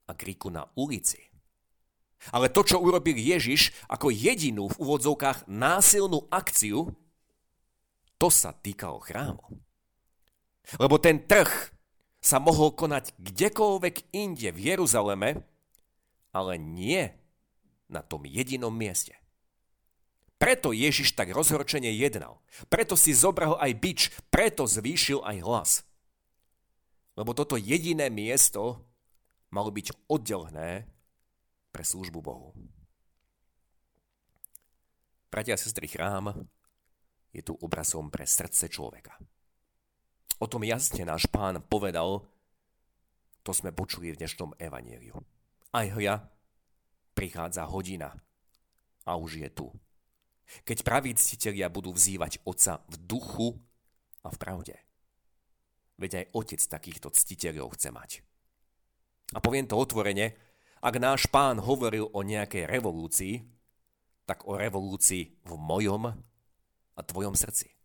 a 0.06 0.14
kriku 0.14 0.54
na 0.54 0.70
ulici. 0.78 1.18
Ale 2.30 2.54
to, 2.54 2.62
čo 2.62 2.78
urobil 2.78 3.18
Ježiš 3.18 3.74
ako 3.90 4.14
jedinú 4.14 4.70
v 4.70 4.78
úvodzovkách 4.78 5.50
násilnú 5.50 6.30
akciu, 6.30 6.94
to 8.22 8.30
sa 8.30 8.54
týkalo 8.54 9.02
chrámu. 9.02 9.42
Lebo 10.78 11.02
ten 11.02 11.26
trh 11.26 11.50
sa 12.22 12.38
mohol 12.38 12.70
konať 12.72 13.18
kdekoľvek 13.18 14.14
inde 14.14 14.54
v 14.54 14.60
Jeruzaleme, 14.72 15.42
ale 16.32 16.54
nie 16.62 17.10
na 17.90 18.06
tom 18.06 18.24
jedinom 18.24 18.72
mieste. 18.72 19.18
Preto 20.38 20.74
Ježiš 20.74 21.14
tak 21.14 21.30
rozhorčene 21.34 21.92
jednal. 21.94 22.42
Preto 22.66 22.98
si 22.98 23.14
zobral 23.14 23.58
aj 23.62 23.72
bič, 23.78 24.00
preto 24.34 24.66
zvýšil 24.66 25.22
aj 25.22 25.38
hlas. 25.46 25.72
Lebo 27.14 27.38
toto 27.38 27.60
jediné 27.60 28.10
miesto 28.10 28.82
malo 29.54 29.70
byť 29.70 30.10
oddelené 30.10 30.88
pre 31.70 31.84
službu 31.86 32.20
Bohu. 32.24 32.56
Bratia 35.30 35.56
a 35.56 35.62
sestry, 35.62 35.88
chrám 35.88 36.34
je 37.32 37.40
tu 37.46 37.56
obrazom 37.56 38.12
pre 38.12 38.28
srdce 38.28 38.68
človeka. 38.68 39.16
O 40.42 40.50
tom 40.50 40.66
jasne 40.66 41.06
náš 41.06 41.30
pán 41.30 41.62
povedal, 41.70 42.26
to 43.46 43.54
sme 43.54 43.70
počuli 43.70 44.10
v 44.10 44.26
dnešnom 44.26 44.58
evaníliu. 44.58 45.22
Aj 45.70 45.86
hľa, 45.86 46.26
prichádza 47.14 47.70
hodina 47.70 48.10
a 49.06 49.22
už 49.22 49.46
je 49.46 49.50
tu. 49.54 49.70
Keď 50.66 50.82
praví 50.82 51.14
ctitelia 51.14 51.70
budú 51.70 51.94
vzývať 51.94 52.42
Otca 52.42 52.82
v 52.90 52.96
duchu 53.06 53.54
a 54.26 54.34
v 54.34 54.38
pravde. 54.42 54.76
Veď 56.02 56.26
aj 56.26 56.30
Otec 56.34 56.62
takýchto 56.66 57.14
ctiteľov 57.14 57.78
chce 57.78 57.94
mať. 57.94 58.12
A 59.38 59.46
poviem 59.46 59.70
to 59.70 59.78
otvorene, 59.78 60.34
ak 60.82 60.98
náš 60.98 61.30
pán 61.30 61.62
hovoril 61.62 62.10
o 62.10 62.26
nejakej 62.26 62.66
revolúcii, 62.66 63.46
tak 64.26 64.50
o 64.50 64.58
revolúcii 64.58 65.46
v 65.46 65.54
mojom 65.54 66.10
a 66.98 67.00
tvojom 67.06 67.38
srdci. 67.38 67.81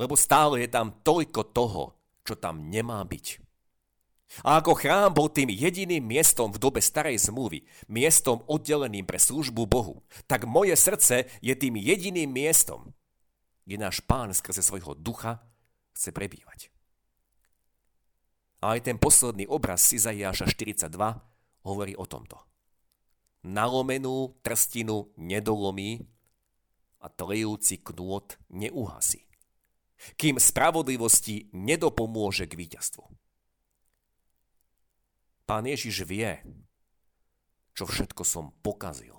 Lebo 0.00 0.16
stále 0.16 0.64
je 0.64 0.68
tam 0.72 0.96
toľko 1.04 1.52
toho, 1.52 1.82
čo 2.24 2.40
tam 2.40 2.72
nemá 2.72 3.04
byť. 3.04 3.26
A 4.46 4.62
ako 4.62 4.78
chrám 4.78 5.10
bol 5.10 5.28
tým 5.28 5.50
jediným 5.50 6.06
miestom 6.06 6.54
v 6.54 6.62
dobe 6.62 6.78
starej 6.78 7.18
zmluvy, 7.18 7.66
miestom 7.90 8.46
oddeleným 8.46 9.02
pre 9.02 9.18
službu 9.18 9.66
Bohu, 9.66 10.06
tak 10.30 10.46
moje 10.46 10.72
srdce 10.78 11.26
je 11.42 11.50
tým 11.58 11.74
jediným 11.76 12.30
miestom, 12.30 12.94
kde 13.66 13.76
náš 13.82 14.00
pán 14.06 14.30
skrze 14.30 14.62
svojho 14.62 14.94
ducha 14.94 15.42
chce 15.92 16.14
prebývať. 16.14 16.70
A 18.62 18.78
aj 18.78 18.86
ten 18.86 18.96
posledný 19.02 19.50
obraz 19.50 19.90
Izaiáša 19.90 20.46
42 20.46 20.94
hovorí 21.66 21.98
o 21.98 22.06
tomto. 22.06 22.38
Nalomenú 23.42 24.38
trstinu 24.46 25.10
nedolomí 25.18 26.06
a 27.02 27.08
tlejúci 27.08 27.82
knôt 27.82 28.36
neuhasí 28.52 29.29
kým 30.16 30.40
spravodlivosti 30.40 31.52
nedopomôže 31.52 32.48
k 32.48 32.56
víťazstvu. 32.56 33.04
Pán 35.44 35.66
Ježiš 35.66 36.06
vie, 36.06 36.40
čo 37.74 37.84
všetko 37.88 38.22
som 38.22 38.54
pokazil, 38.62 39.18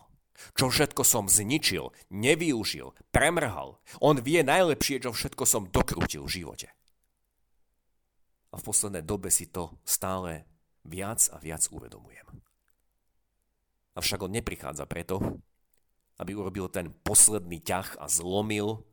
čo 0.57 0.73
všetko 0.73 1.03
som 1.05 1.29
zničil, 1.29 1.93
nevyužil, 2.09 2.97
premrhal. 3.13 3.77
On 4.01 4.17
vie 4.17 4.41
najlepšie, 4.41 5.03
čo 5.03 5.13
všetko 5.13 5.43
som 5.45 5.69
dokrútil 5.69 6.25
v 6.25 6.33
živote. 6.41 6.67
A 8.51 8.59
v 8.59 8.65
poslednej 8.65 9.05
dobe 9.05 9.31
si 9.31 9.47
to 9.47 9.75
stále 9.87 10.43
viac 10.83 11.23
a 11.31 11.37
viac 11.39 11.67
uvedomujem. 11.71 12.27
Avšak 13.95 14.23
on 14.23 14.31
neprichádza 14.33 14.87
preto, 14.87 15.19
aby 16.19 16.31
urobil 16.35 16.71
ten 16.71 16.91
posledný 17.03 17.59
ťah 17.59 17.99
a 17.99 18.05
zlomil 18.07 18.87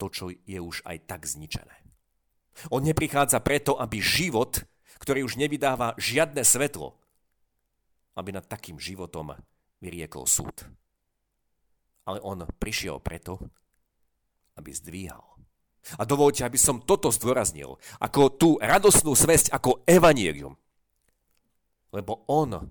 to, 0.00 0.08
čo 0.08 0.24
je 0.32 0.56
už 0.56 0.80
aj 0.88 1.04
tak 1.04 1.28
zničené. 1.28 1.76
On 2.72 2.80
neprichádza 2.80 3.44
preto, 3.44 3.76
aby 3.76 4.00
život, 4.00 4.64
ktorý 5.00 5.28
už 5.28 5.36
nevydáva 5.36 5.92
žiadne 6.00 6.40
svetlo, 6.40 6.96
aby 8.16 8.32
nad 8.32 8.48
takým 8.48 8.80
životom 8.80 9.36
vyriekol 9.84 10.24
súd. 10.24 10.64
Ale 12.08 12.20
on 12.24 12.48
prišiel 12.58 13.00
preto, 13.00 13.36
aby 14.56 14.72
zdvíhal. 14.72 15.24
A 15.96 16.04
dovolte, 16.04 16.44
aby 16.44 16.60
som 16.60 16.84
toto 16.84 17.08
zdôraznil, 17.08 17.80
ako 18.00 18.20
tú 18.36 18.48
radosnú 18.60 19.16
svesť, 19.16 19.52
ako 19.56 19.80
evanielium. 19.88 20.52
Lebo 21.96 22.28
on 22.28 22.68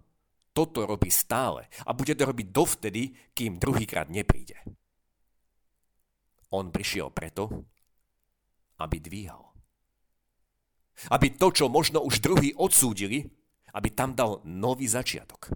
toto 0.53 0.86
robí 0.86 1.09
stále 1.09 1.65
a 1.86 1.95
bude 1.98 2.13
to 2.13 2.29
robiť 2.29 2.48
dovtedy, 2.53 3.15
kým 3.33 3.57
druhýkrát 3.57 4.12
nepríde. 4.13 4.59
On 6.50 6.74
prišiel 6.74 7.13
preto, 7.13 7.65
aby 8.82 8.98
dvíhal. 8.98 9.44
Aby 11.13 11.38
to, 11.38 11.53
čo 11.53 11.72
možno 11.72 12.03
už 12.03 12.20
druhý 12.20 12.51
odsúdili, 12.58 13.24
aby 13.74 13.89
tam 13.94 14.18
dal 14.18 14.41
nový 14.44 14.89
začiatok. 14.89 15.53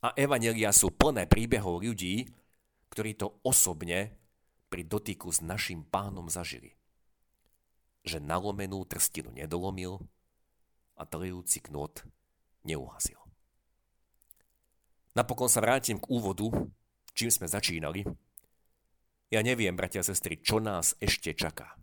A 0.00 0.16
evanelia 0.16 0.72
sú 0.72 0.88
plné 0.90 1.28
príbehov 1.28 1.84
ľudí, 1.84 2.32
ktorí 2.88 3.14
to 3.14 3.38
osobne 3.44 4.16
pri 4.72 4.82
dotyku 4.86 5.28
s 5.28 5.44
našim 5.44 5.84
pánom 5.84 6.26
zažili. 6.32 6.72
Že 8.00 8.24
nalomenú 8.24 8.80
trstinu 8.88 9.28
nedolomil 9.30 10.00
a 10.96 11.04
trejúci 11.04 11.60
knôt 11.68 12.00
neuhasil. 12.64 13.20
Napokon 15.12 15.50
sa 15.50 15.60
vrátim 15.60 16.00
k 16.00 16.06
úvodu, 16.08 16.48
čím 17.12 17.28
sme 17.28 17.50
začínali. 17.50 18.06
Ja 19.30 19.46
neviem, 19.46 19.78
bratia 19.78 20.02
a 20.02 20.06
sestry, 20.06 20.42
čo 20.42 20.58
nás 20.58 20.98
ešte 20.98 21.30
čaká. 21.38 21.78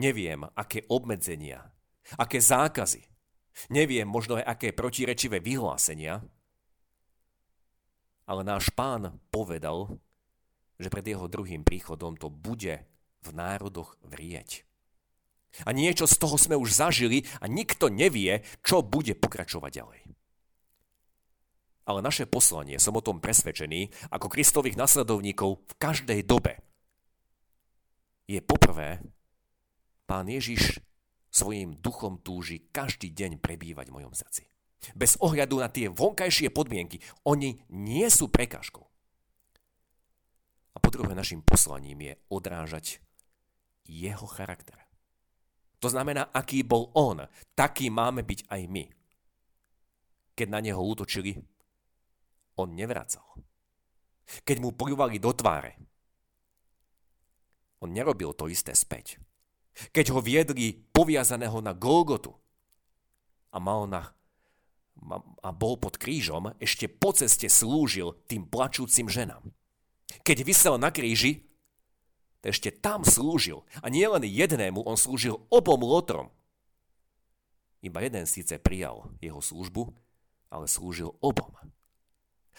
Neviem, 0.00 0.48
aké 0.56 0.88
obmedzenia, 0.88 1.68
aké 2.16 2.40
zákazy, 2.40 3.04
neviem 3.68 4.08
možno 4.08 4.40
aj 4.40 4.56
aké 4.56 4.72
protirečivé 4.72 5.44
vyhlásenia, 5.44 6.24
ale 8.24 8.40
náš 8.48 8.72
pán 8.72 9.20
povedal, 9.28 10.00
že 10.80 10.88
pred 10.88 11.04
jeho 11.04 11.28
druhým 11.28 11.60
príchodom 11.68 12.16
to 12.16 12.32
bude 12.32 12.80
v 13.22 13.28
národoch 13.30 14.00
vrieť. 14.00 14.64
A 15.68 15.76
niečo 15.76 16.08
z 16.08 16.16
toho 16.16 16.40
sme 16.40 16.56
už 16.56 16.72
zažili 16.72 17.28
a 17.44 17.44
nikto 17.44 17.92
nevie, 17.92 18.40
čo 18.64 18.80
bude 18.80 19.12
pokračovať 19.12 19.70
ďalej. 19.70 20.00
Ale 21.82 21.98
naše 21.98 22.30
poslanie, 22.30 22.78
som 22.78 22.94
o 22.94 23.02
tom 23.02 23.18
presvedčený, 23.18 24.10
ako 24.14 24.30
Kristových 24.30 24.78
nasledovníkov 24.78 25.66
v 25.66 25.72
každej 25.82 26.22
dobe, 26.22 26.62
je 28.30 28.38
poprvé, 28.38 29.02
Pán 30.06 30.28
Ježiš 30.28 30.78
svojim 31.32 31.80
duchom 31.80 32.20
túži 32.20 32.68
každý 32.68 33.10
deň 33.10 33.40
prebývať 33.40 33.88
v 33.88 33.96
mojom 33.96 34.12
srdci. 34.12 34.44
Bez 34.92 35.16
ohľadu 35.22 35.62
na 35.62 35.72
tie 35.72 35.88
vonkajšie 35.88 36.52
podmienky, 36.52 37.00
oni 37.24 37.64
nie 37.72 38.06
sú 38.12 38.28
prekážkou. 38.28 38.84
A 40.72 40.76
po 40.80 40.88
druhé, 40.92 41.16
našim 41.16 41.40
poslaním 41.40 42.12
je 42.12 42.14
odrážať 42.28 43.00
jeho 43.88 44.26
charakter. 44.28 44.76
To 45.80 45.88
znamená, 45.90 46.30
aký 46.30 46.62
bol 46.62 46.92
on, 46.94 47.26
taký 47.56 47.90
máme 47.90 48.22
byť 48.22 48.46
aj 48.52 48.62
my. 48.70 48.84
Keď 50.32 50.48
na 50.48 50.60
neho 50.62 50.78
útočili, 50.78 51.40
on 52.56 52.76
nevracal. 52.76 53.24
Keď 54.46 54.56
mu 54.62 54.72
pľúvali 54.72 55.20
do 55.20 55.32
tváre, 55.34 55.76
on 57.82 57.90
nerobil 57.90 58.30
to 58.32 58.46
isté 58.46 58.72
späť. 58.72 59.18
Keď 59.90 60.14
ho 60.14 60.20
viedli 60.22 60.86
poviazaného 60.94 61.58
na 61.58 61.74
Golgotu 61.74 62.30
a 63.50 63.58
mal 63.58 63.90
na, 63.90 64.14
a 65.42 65.50
bol 65.50 65.74
pod 65.80 65.98
krížom, 65.98 66.54
ešte 66.62 66.86
po 66.86 67.10
ceste 67.10 67.50
slúžil 67.50 68.14
tým 68.30 68.46
plačúcim 68.46 69.10
ženám. 69.10 69.42
Keď 70.22 70.38
vysel 70.46 70.76
na 70.78 70.94
kríži, 70.94 71.48
ešte 72.44 72.70
tam 72.70 73.02
slúžil. 73.02 73.66
A 73.80 73.90
nie 73.90 74.04
len 74.06 74.22
jednému, 74.22 74.84
on 74.84 74.98
slúžil 74.98 75.42
obom 75.48 75.80
lotrom. 75.82 76.28
Iba 77.82 78.02
jeden 78.06 78.30
síce 78.30 78.62
prijal 78.62 79.10
jeho 79.18 79.42
službu, 79.42 79.90
ale 80.52 80.70
slúžil 80.70 81.18
obom 81.18 81.50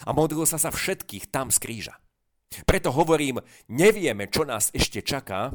a 0.01 0.10
modlil 0.10 0.49
sa 0.49 0.58
za 0.58 0.73
všetkých 0.73 1.29
tam 1.29 1.53
z 1.53 1.58
kríža. 1.62 1.95
Preto 2.65 2.93
hovorím, 2.93 3.41
nevieme, 3.69 4.29
čo 4.29 4.45
nás 4.45 4.69
ešte 4.73 5.01
čaká, 5.01 5.53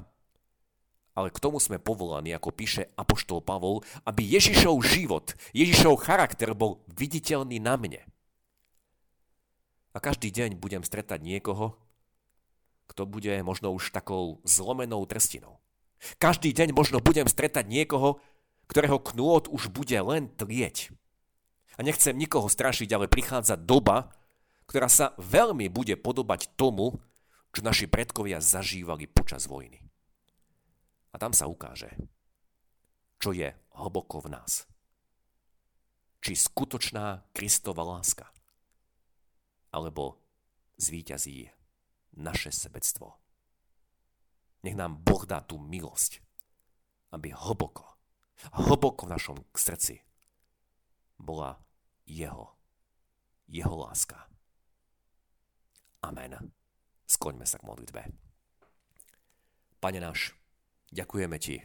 ale 1.19 1.35
k 1.35 1.43
tomu 1.43 1.59
sme 1.59 1.83
povolaní, 1.83 2.31
ako 2.31 2.55
píše 2.55 2.95
Apoštol 2.95 3.43
Pavol, 3.43 3.83
aby 4.07 4.23
Ježišov 4.23 4.79
život, 4.87 5.35
Ježišov 5.51 5.99
charakter 5.99 6.55
bol 6.55 6.87
viditeľný 6.95 7.59
na 7.59 7.75
mne. 7.75 8.03
A 9.95 9.99
každý 9.99 10.31
deň 10.31 10.63
budem 10.63 10.87
stretať 10.87 11.19
niekoho, 11.19 11.75
kto 12.87 13.03
bude 13.05 13.35
možno 13.43 13.75
už 13.75 13.91
takou 13.91 14.39
zlomenou 14.47 15.03
trstinou. 15.11 15.59
Každý 16.23 16.55
deň 16.55 16.71
možno 16.71 17.03
budem 17.03 17.27
stretať 17.27 17.67
niekoho, 17.67 18.23
ktorého 18.71 19.03
knôt 19.03 19.51
už 19.51 19.75
bude 19.75 19.99
len 19.99 20.31
tlieť. 20.39 20.95
A 21.75 21.83
nechcem 21.83 22.15
nikoho 22.15 22.47
strašiť, 22.47 22.91
ale 22.95 23.11
prichádza 23.11 23.59
doba, 23.59 24.15
ktorá 24.69 24.93
sa 24.93 25.17
veľmi 25.17 25.73
bude 25.73 25.97
podobať 25.97 26.53
tomu, 26.61 27.01
čo 27.57 27.65
naši 27.65 27.89
predkovia 27.89 28.45
zažívali 28.45 29.09
počas 29.09 29.49
vojny. 29.49 29.81
A 31.11 31.17
tam 31.17 31.33
sa 31.33 31.49
ukáže, 31.49 31.89
čo 33.17 33.33
je 33.33 33.49
hlboko 33.73 34.21
v 34.21 34.37
nás. 34.37 34.69
Či 36.21 36.37
skutočná 36.37 37.25
Kristova 37.33 37.81
láska, 37.81 38.29
alebo 39.73 40.21
zvíťazí 40.77 41.49
naše 42.21 42.53
sebectvo. 42.53 43.17
Nech 44.67 44.77
nám 44.77 45.01
Boh 45.01 45.25
dá 45.25 45.41
tú 45.41 45.57
milosť, 45.57 46.21
aby 47.17 47.33
hlboko, 47.33 47.89
hlboko 48.53 49.09
v 49.09 49.13
našom 49.17 49.39
srdci 49.57 50.03
bola 51.17 51.57
jeho, 52.05 52.53
jeho 53.49 53.75
láska. 53.75 54.29
Amen. 56.05 56.53
Skloňme 57.09 57.49
sa 57.49 57.59
k 57.59 57.67
modlitbe. 57.67 58.03
Pane 59.79 59.99
náš, 60.03 60.35
ďakujeme 60.91 61.39
Ti 61.39 61.57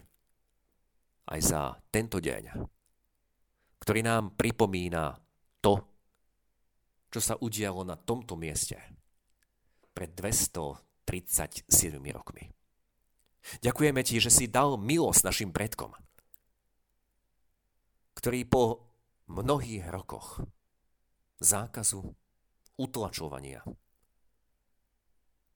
aj 1.23 1.39
za 1.39 1.61
tento 1.89 2.19
deň, 2.19 2.43
ktorý 3.79 3.99
nám 4.03 4.35
pripomína 4.35 5.17
to, 5.63 5.73
čo 7.09 7.19
sa 7.23 7.39
udialo 7.39 7.87
na 7.87 7.95
tomto 7.95 8.35
mieste 8.35 8.79
pred 9.93 10.11
237 10.17 11.69
rokmi. 12.11 12.49
Ďakujeme 13.59 14.01
Ti, 14.01 14.15
že 14.23 14.31
si 14.31 14.45
dal 14.47 14.79
milosť 14.79 15.21
našim 15.27 15.49
predkom, 15.51 15.91
ktorí 18.15 18.47
po 18.47 18.87
mnohých 19.27 19.89
rokoch 19.91 20.43
zákazu, 21.43 22.03
utlačovania, 22.79 23.63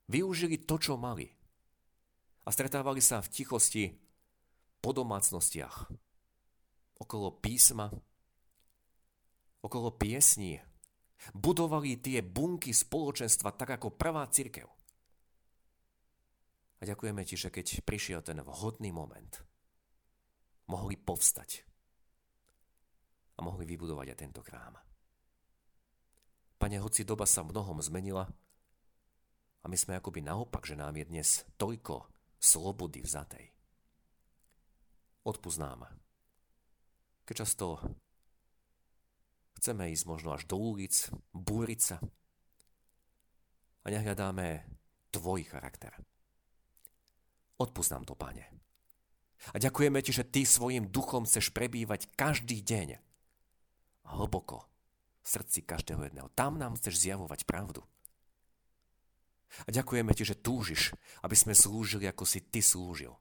využili 0.08 0.64
to, 0.64 0.80
čo 0.80 0.96
mali. 0.96 1.28
A 2.48 2.50
stretávali 2.52 3.04
sa 3.04 3.20
v 3.20 3.32
tichosti 3.32 3.86
po 4.80 4.96
domácnostiach, 4.96 5.92
okolo 7.04 7.36
písma, 7.44 7.92
okolo 9.60 9.92
piesní. 9.92 10.64
Budovali 11.34 11.98
tie 11.98 12.22
bunky 12.22 12.72
spoločenstva 12.72 13.52
tak 13.52 13.82
ako 13.82 13.98
prvá 13.98 14.24
církev. 14.30 14.70
A 16.78 16.82
ďakujeme 16.86 17.26
ti, 17.26 17.34
že 17.34 17.50
keď 17.50 17.82
prišiel 17.82 18.22
ten 18.22 18.38
vhodný 18.46 18.94
moment, 18.94 19.42
mohli 20.70 20.94
povstať 20.94 21.66
a 23.34 23.40
mohli 23.42 23.66
vybudovať 23.66 24.14
aj 24.14 24.18
tento 24.18 24.42
krám. 24.46 24.78
Pane, 26.62 26.78
hoci 26.78 27.02
doba 27.02 27.26
sa 27.26 27.42
mnohom 27.42 27.82
zmenila, 27.82 28.30
a 29.62 29.66
my 29.66 29.78
sme 29.78 29.98
akoby 29.98 30.22
naopak, 30.22 30.66
že 30.66 30.78
nám 30.78 30.96
je 30.98 31.06
dnes 31.06 31.30
toľko 31.58 32.06
slobody 32.38 33.02
vzatej. 33.02 33.46
Odpúsť 35.28 35.60
nám. 35.60 35.90
Keď 37.28 37.36
často 37.44 37.82
chceme 39.60 39.92
ísť 39.92 40.06
možno 40.08 40.32
až 40.38 40.48
do 40.48 40.56
ulic, 40.56 40.96
búriť 41.36 41.80
sa 41.82 41.98
a 43.84 43.88
nehľadáme 43.92 44.64
tvoj 45.12 45.44
charakter. 45.48 45.92
Odpúsť 47.58 48.06
to, 48.06 48.14
Pane. 48.14 48.46
A 49.52 49.58
ďakujeme 49.58 50.00
Ti, 50.06 50.12
že 50.14 50.30
Ty 50.30 50.46
svojim 50.46 50.88
duchom 50.94 51.26
chceš 51.26 51.50
prebývať 51.52 52.08
každý 52.14 52.62
deň 52.62 53.02
hlboko 54.08 54.64
srdci 55.28 55.66
každého 55.66 56.08
jedného. 56.08 56.32
Tam 56.32 56.56
nám 56.56 56.80
chceš 56.80 57.04
zjavovať 57.04 57.44
pravdu. 57.44 57.84
A 59.66 59.70
ďakujeme 59.72 60.12
ti, 60.14 60.28
že 60.28 60.38
túžiš, 60.38 60.94
aby 61.24 61.34
sme 61.34 61.56
slúžili, 61.56 62.06
ako 62.06 62.24
si 62.28 62.44
ty 62.44 62.60
slúžil. 62.60 63.16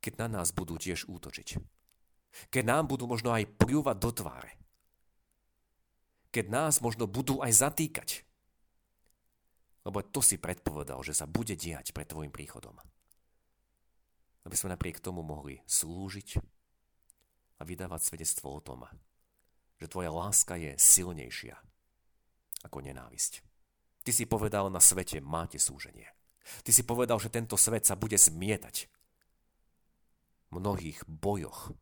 Keď 0.00 0.22
na 0.22 0.40
nás 0.40 0.54
budú 0.54 0.78
tiež 0.78 1.10
útočiť. 1.10 1.58
Keď 2.52 2.62
nám 2.62 2.86
budú 2.86 3.10
možno 3.10 3.34
aj 3.34 3.48
pľúvať 3.58 3.96
do 3.98 4.10
tváre. 4.12 4.52
Keď 6.30 6.46
nás 6.52 6.78
možno 6.84 7.08
budú 7.08 7.40
aj 7.40 7.52
zatýkať. 7.52 8.22
Lebo 9.86 10.02
to 10.02 10.20
si 10.20 10.36
predpovedal, 10.36 11.00
že 11.06 11.14
sa 11.14 11.30
bude 11.30 11.54
diať 11.54 11.94
pred 11.94 12.06
tvojim 12.06 12.34
príchodom. 12.34 12.76
Aby 14.46 14.54
sme 14.54 14.74
napriek 14.74 15.02
tomu 15.02 15.26
mohli 15.26 15.62
slúžiť 15.66 16.38
a 17.56 17.62
vydávať 17.64 18.00
svedectvo 18.04 18.52
o 18.52 18.60
tom, 18.60 18.84
že 19.80 19.90
tvoja 19.90 20.12
láska 20.12 20.58
je 20.60 20.76
silnejšia 20.76 21.56
ako 22.66 22.82
nenávisť. 22.82 23.45
Ty 24.06 24.14
si 24.14 24.22
povedal 24.22 24.70
na 24.70 24.78
svete 24.78 25.18
máte 25.18 25.58
súženie. 25.58 26.06
Ty 26.62 26.70
si 26.70 26.86
povedal, 26.86 27.18
že 27.18 27.26
tento 27.26 27.58
svet 27.58 27.82
sa 27.82 27.98
bude 27.98 28.14
zmietať 28.14 28.86
mnohých 30.54 31.02
bojoch. 31.10 31.74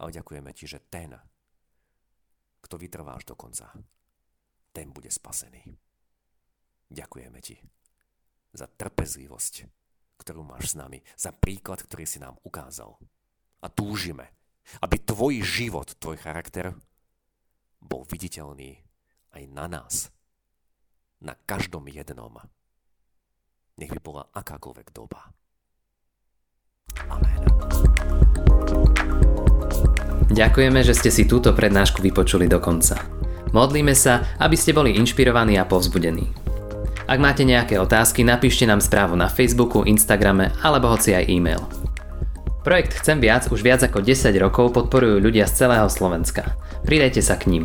Ale 0.00 0.08
ďakujeme 0.08 0.56
ti, 0.56 0.64
že 0.64 0.80
ten, 0.80 1.12
kto 2.64 2.80
vytrváš 2.80 3.28
do 3.28 3.36
konca, 3.36 3.68
ten 4.72 4.88
bude 4.88 5.12
spasený. 5.12 5.60
Ďakujeme 6.88 7.44
ti 7.44 7.60
za 8.56 8.64
trpezlivosť, 8.64 9.68
ktorú 10.16 10.48
máš 10.48 10.72
s 10.72 10.80
nami, 10.80 11.04
za 11.12 11.28
príklad, 11.36 11.84
ktorý 11.84 12.08
si 12.08 12.24
nám 12.24 12.40
ukázal. 12.40 12.96
A 13.60 13.68
túžime, 13.68 14.32
aby 14.80 14.96
tvoj 14.96 15.44
život, 15.44 15.92
tvoj 16.00 16.16
charakter 16.16 16.72
bol 17.84 18.08
viditeľný 18.08 18.80
aj 19.36 19.42
na 19.52 19.68
nás. 19.68 20.08
Na 21.22 21.38
každom 21.46 21.86
jednom. 21.86 22.34
Nech 23.78 23.94
by 23.94 24.00
bola 24.02 24.26
akákoľvek 24.34 24.90
doba. 24.90 25.30
Amen. 27.06 27.40
Ďakujeme, 30.32 30.80
že 30.82 30.98
ste 30.98 31.14
si 31.14 31.28
túto 31.30 31.54
prednášku 31.54 32.02
vypočuli 32.02 32.50
do 32.50 32.58
konca. 32.58 32.98
Modlíme 33.52 33.92
sa, 33.92 34.34
aby 34.40 34.56
ste 34.56 34.72
boli 34.72 34.96
inšpirovaní 34.96 35.60
a 35.60 35.68
povzbudení. 35.68 36.26
Ak 37.04 37.20
máte 37.20 37.44
nejaké 37.44 37.76
otázky, 37.76 38.24
napíšte 38.24 38.64
nám 38.64 38.80
správu 38.80 39.12
na 39.12 39.28
Facebooku, 39.28 39.84
Instagrame 39.84 40.50
alebo 40.64 40.88
hoci 40.88 41.12
aj 41.12 41.28
e-mail. 41.28 41.62
Projekt 42.64 42.96
Chcem 43.02 43.20
viac 43.20 43.50
už 43.50 43.60
viac 43.60 43.84
ako 43.84 44.00
10 44.00 44.32
rokov 44.38 44.72
podporujú 44.72 45.20
ľudia 45.20 45.44
z 45.44 45.66
celého 45.66 45.90
Slovenska. 45.90 46.56
Pridajte 46.86 47.20
sa 47.20 47.36
k 47.36 47.50
ním. 47.50 47.64